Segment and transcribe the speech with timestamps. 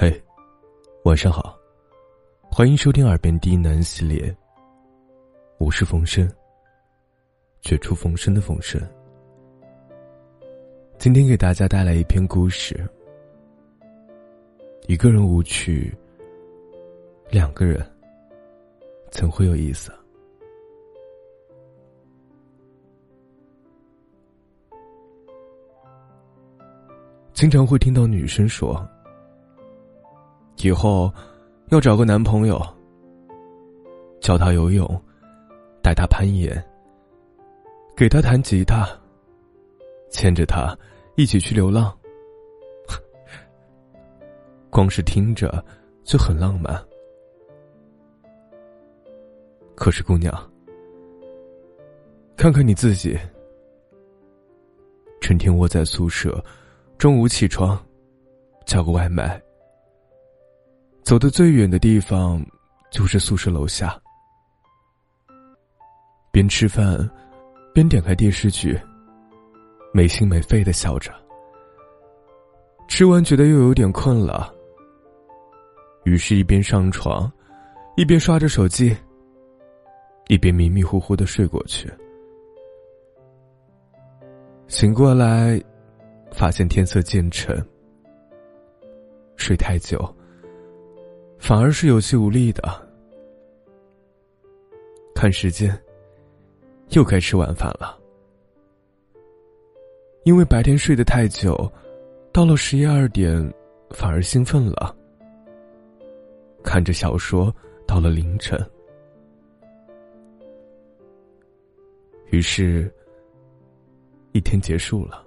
[0.00, 0.22] 嘿，
[1.02, 1.58] 晚上好，
[2.48, 4.32] 欢迎收听《耳边低喃》系列。
[5.58, 6.32] 我是冯生，
[7.62, 8.80] 绝处逢生的冯生。
[10.98, 12.88] 今天给大家带来一篇故事：
[14.86, 15.92] 一个人无趣，
[17.28, 17.84] 两个人
[19.10, 19.92] 怎会有意思？
[27.32, 28.88] 经常会听到女生说。
[30.62, 31.12] 以后
[31.70, 32.60] 要找个男朋友，
[34.20, 34.86] 教他游泳，
[35.82, 36.52] 带他攀岩，
[37.96, 38.88] 给他弹吉他，
[40.10, 40.76] 牵着他
[41.16, 41.96] 一起去流浪。
[44.70, 45.64] 光是听着
[46.02, 46.84] 就很浪漫。
[49.76, 50.32] 可是姑娘，
[52.36, 53.16] 看看你自己，
[55.20, 56.44] 成天窝在宿舍，
[56.98, 57.80] 中午起床，
[58.66, 59.40] 叫个外卖。
[61.08, 62.44] 走的最远的地方，
[62.90, 63.98] 就是宿舍楼下。
[66.30, 66.98] 边吃饭，
[67.72, 68.78] 边点开电视剧，
[69.90, 71.10] 没心没肺的笑着。
[72.88, 74.54] 吃完觉得又有点困了，
[76.04, 77.32] 于是，一边上床，
[77.96, 78.94] 一边刷着手机，
[80.26, 81.90] 一边迷迷糊糊的睡过去。
[84.66, 85.58] 醒过来，
[86.32, 87.66] 发现天色渐沉，
[89.36, 90.14] 睡太久。
[91.38, 92.62] 反而是有气无力的。
[95.14, 95.76] 看时间，
[96.90, 97.98] 又该吃晚饭了。
[100.24, 101.70] 因为白天睡得太久，
[102.32, 103.52] 到了十一二点，
[103.90, 104.94] 反而兴奋了。
[106.62, 107.54] 看着小说
[107.86, 108.58] 到了凌晨，
[112.30, 112.92] 于是，
[114.32, 115.24] 一天结束了。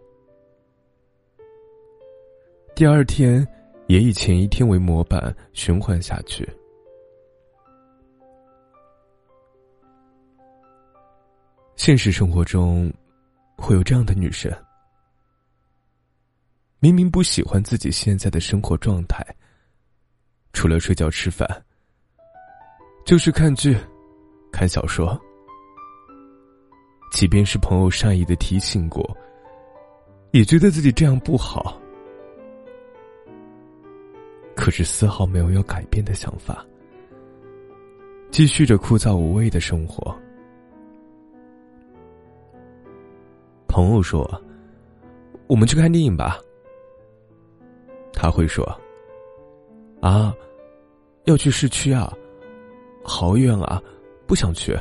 [2.76, 3.48] 第二天。
[3.92, 6.50] 也以前一天为模板循环下去。
[11.76, 12.90] 现实生活中，
[13.58, 14.50] 会有这样的女生，
[16.80, 19.26] 明明不喜欢自己现在的生活状态，
[20.54, 21.46] 除了睡觉吃饭，
[23.06, 23.76] 就是看剧、
[24.54, 25.20] 看小说，
[27.12, 29.06] 即便是朋友善意的提醒过，
[30.32, 31.81] 也觉得自己这样不好。
[34.62, 36.64] 可是丝毫没有要改变的想法，
[38.30, 40.16] 继续着枯燥无味的生活。
[43.68, 44.24] 朋友说
[45.50, 46.40] ：“我们去看电影吧。”
[48.14, 48.64] 他会说
[50.00, 50.32] ：“啊，
[51.24, 52.14] 要去市区啊，
[53.04, 53.82] 好远啊，
[54.28, 54.78] 不想去。”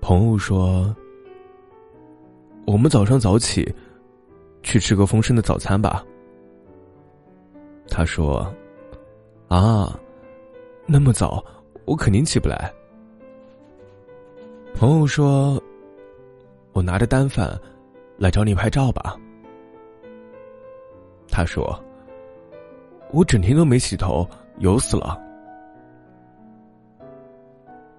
[0.00, 0.96] 朋友说
[2.66, 3.70] ：“我们早上早起，
[4.62, 6.02] 去吃个丰盛的早餐吧。”
[7.94, 8.50] 他说
[9.48, 10.00] ：“啊，
[10.86, 11.44] 那么早，
[11.84, 12.72] 我肯定起不来。”
[14.74, 15.62] 朋友说
[16.72, 17.46] ：“我拿着单反
[18.16, 19.14] 来找你拍照吧。”
[21.28, 21.78] 他说
[23.12, 24.26] ：“我整天都没洗头，
[24.56, 25.20] 油死了。”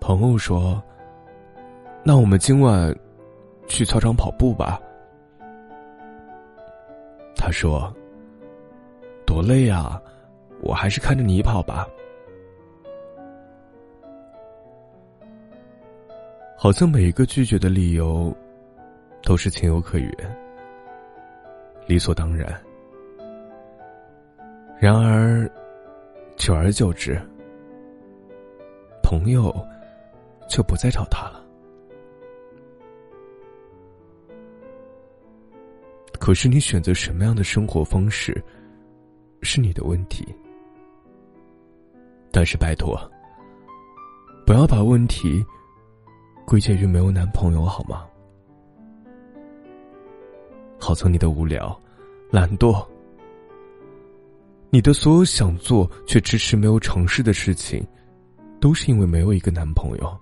[0.02, 0.82] 朋友说
[2.04, 2.92] ：“那我们今晚
[3.68, 4.82] 去操场跑步吧。”
[7.38, 7.94] 他说。
[9.26, 10.02] 多累啊！
[10.62, 11.88] 我还是看着你跑吧。
[16.58, 18.34] 好像每一个拒绝的理由，
[19.24, 20.12] 都是情有可原、
[21.86, 22.58] 理所当然。
[24.80, 25.50] 然而，
[26.38, 27.20] 久而久之，
[29.02, 29.54] 朋友
[30.48, 31.44] 就不再找他了。
[36.18, 38.42] 可是，你选择什么样的生活方式？
[39.44, 40.26] 是你的问题，
[42.32, 42.98] 但是拜托，
[44.46, 45.46] 不要把问题
[46.46, 48.06] 归结于没有男朋友好吗？
[50.80, 51.80] 好从你的无聊、
[52.30, 52.86] 懒惰，
[54.70, 57.86] 你的所有想做却迟迟没有尝试的事情，
[58.60, 60.20] 都是因为没有一个男朋友。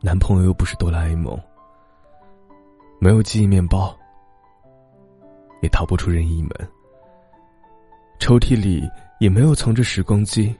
[0.00, 1.38] 男朋友又不是哆啦 A 梦，
[2.98, 3.96] 没有记忆面包。
[5.66, 6.50] 也逃不出任意门，
[8.20, 10.54] 抽屉里也没有藏着时光机。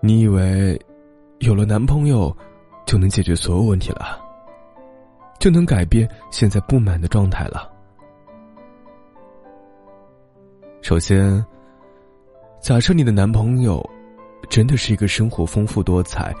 [0.00, 0.80] 你以为
[1.40, 2.34] 有了男朋友
[2.86, 4.20] 就能解决所有问题了，
[5.40, 7.68] 就能改变现在不满的状态了？
[10.82, 11.44] 首先，
[12.60, 13.84] 假设你的男朋友
[14.48, 16.32] 真的是一个生活丰富多彩、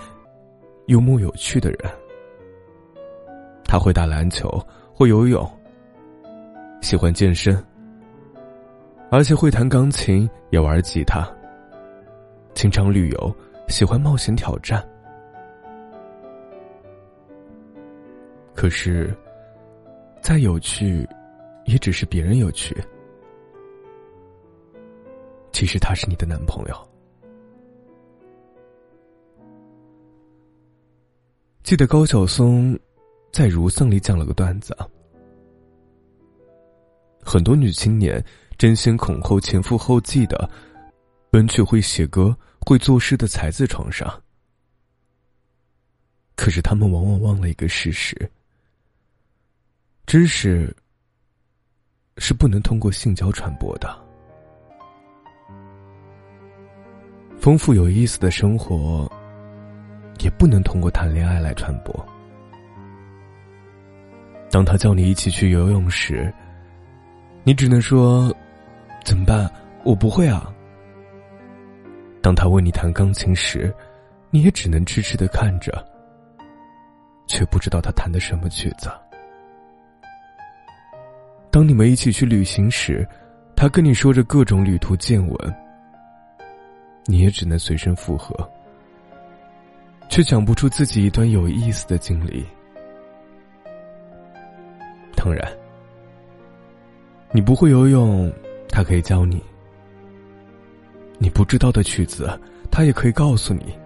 [0.86, 1.78] 幽默有趣的人，
[3.64, 4.64] 他会打篮球。
[4.98, 5.46] 会游泳，
[6.80, 7.62] 喜欢健身，
[9.10, 11.30] 而且会弹钢琴，也玩吉他。
[12.54, 13.36] 经常旅游，
[13.68, 14.82] 喜欢冒险挑战。
[18.54, 19.14] 可是，
[20.22, 21.06] 再有趣，
[21.66, 22.74] 也只是别人有趣。
[25.52, 26.88] 其实他是你的男朋友。
[31.62, 32.78] 记得高晓松
[33.32, 34.74] 在《如僧》里讲了个段子，
[37.22, 38.24] 很多女青年
[38.56, 40.48] 争先恐后、前赴后继的
[41.30, 44.10] 奔去会写歌、会作诗的才子床上，
[46.34, 48.16] 可是他们往往忘了一个事实。
[50.06, 50.74] 知识
[52.16, 54.02] 是不能通过性交传播的。
[57.38, 59.10] 丰富有意思的生活
[60.20, 62.15] 也不能通过谈恋爱来传播。
[64.56, 66.32] 当他叫你一起去游泳时，
[67.44, 68.34] 你只能说
[69.04, 69.46] ：“怎么办？
[69.84, 70.50] 我不会啊。”
[72.24, 73.70] 当他为你弹钢琴时，
[74.30, 75.86] 你也只能痴痴的看着，
[77.26, 78.90] 却不知道他弹的什么曲子。
[81.50, 83.06] 当你们一起去旅行时，
[83.54, 85.54] 他跟你说着各种旅途见闻，
[87.04, 88.34] 你也只能随声附和，
[90.08, 92.42] 却讲不出自己一段有意思的经历。
[95.26, 95.44] 当然，
[97.32, 98.32] 你不会游泳，
[98.68, 99.38] 他可以教你；
[101.18, 102.30] 你不知道的曲子，
[102.70, 103.76] 他也可以告诉你；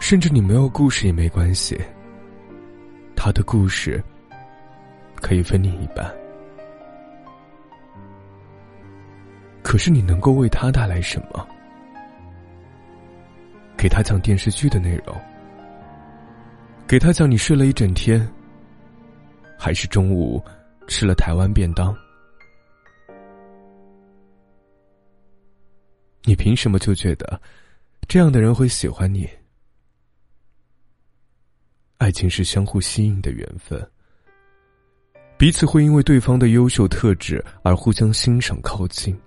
[0.00, 1.80] 甚至你没有故事也没关系，
[3.14, 4.02] 他的故事。
[5.22, 6.04] 可以分你一半，
[9.62, 11.46] 可是你能够为他带来什么？
[13.76, 15.16] 给他讲电视剧的内容，
[16.88, 18.20] 给他讲你睡了一整天，
[19.58, 20.42] 还是中午
[20.86, 21.96] 吃了台湾便当？
[26.22, 27.40] 你凭什么就觉得
[28.08, 29.28] 这样的人会喜欢你？
[31.98, 33.90] 爱情是相互吸引的缘分。
[35.36, 39.18] 彼此会因为对方的优秀特质而互相欣赏、靠近。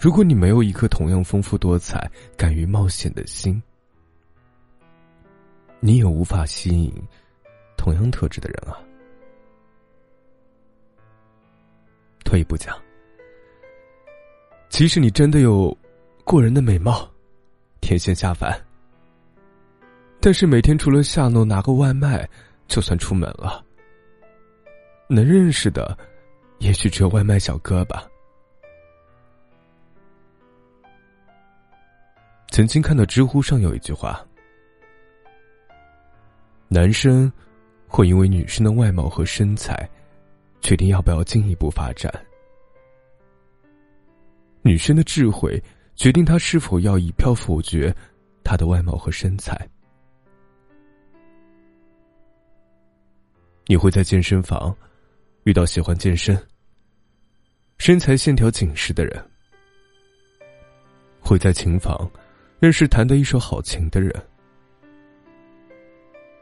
[0.00, 3.62] 如果你没有一颗同样丰富多彩、敢于冒险的心，
[5.80, 6.92] 你也无法吸引
[7.82, 8.78] 同样特质的人啊。
[12.24, 12.80] 退一步讲，
[14.68, 15.76] 即使你真的有
[16.22, 17.10] 过人的美貌、
[17.80, 18.56] 天仙下凡，
[20.20, 22.28] 但是每天除了下楼拿个外卖。
[22.68, 23.62] 就算出门了，
[25.06, 25.98] 能认识的，
[26.58, 28.08] 也许只有外卖小哥吧。
[32.50, 34.24] 曾经看到知乎上有一句话：
[36.68, 37.30] 男生
[37.94, 39.86] 会因为女生的外貌和身材，
[40.62, 42.10] 决定要不要进一步发展；
[44.62, 45.62] 女生的智慧
[45.94, 47.94] 决定她是否要一票否决
[48.42, 49.68] 她的外貌和身材。
[53.66, 54.74] 你会在健身房
[55.44, 56.34] 遇到喜欢健身、
[57.76, 59.22] 身材线条紧实的人；
[61.20, 62.10] 会在琴房
[62.58, 64.10] 认识弹得一手好琴的人；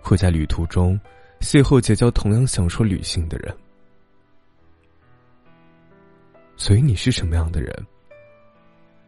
[0.00, 0.98] 会在旅途中
[1.40, 3.56] 邂逅结交同样享受旅行的人。
[6.56, 7.74] 所以，你是什么样的人，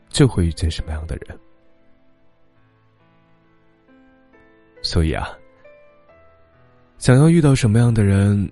[0.09, 1.39] 就会遇见什么样的人。
[4.83, 5.29] 所以啊。
[6.99, 8.51] 想要遇到什么样的人，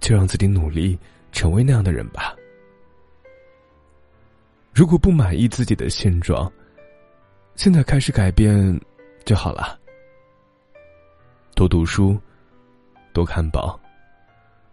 [0.00, 0.98] 就让自己努力
[1.32, 2.36] 成为那样的人吧。
[4.74, 6.52] 如果不满意自己的现状，
[7.54, 8.78] 现在开始改变
[9.24, 9.80] 就好了。
[11.54, 12.20] 多读书，
[13.16, 13.80] 多看报，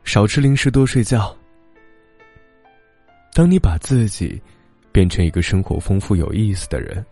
[0.03, 1.33] 少吃零食，多睡觉。
[3.33, 4.41] 当你把自己
[4.91, 7.05] 变成一个生活丰富、有意思的人，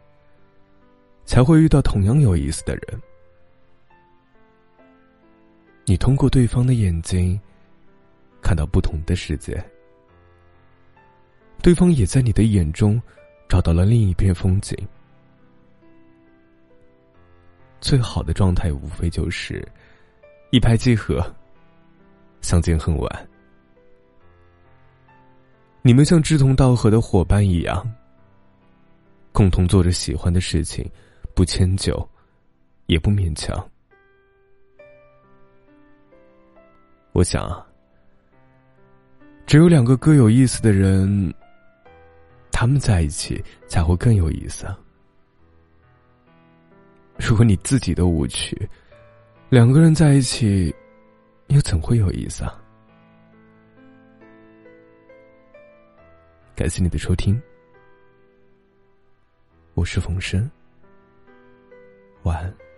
[1.23, 3.01] 才会遇到同样有意思的人。
[5.85, 7.39] 你通过对方的眼睛，
[8.41, 9.63] 看到不同的世界。
[11.61, 13.01] 对方也在你的眼中，
[13.47, 14.77] 找到了另一片风景。
[17.79, 19.65] 最好的状态，无非就是
[20.51, 21.25] 一拍即合，
[22.41, 23.29] 相见恨晚。
[25.81, 27.89] 你们像志同道合的伙伴一样，
[29.31, 30.85] 共同做着喜欢的事情，
[31.33, 32.05] 不迁就，
[32.87, 33.65] 也不勉强。
[37.13, 37.65] 我想，
[39.45, 41.33] 只有两个各有意思的人，
[42.51, 44.67] 他们在一起才会更有意思。
[47.17, 48.69] 如果你自己都无趣，
[49.51, 50.73] 两个人在一起
[51.47, 52.57] 又怎会有意思啊？
[56.55, 57.37] 感谢你的收听，
[59.73, 60.49] 我是冯生，
[62.23, 62.70] 晚安。